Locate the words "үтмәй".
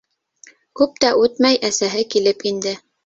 1.25-1.59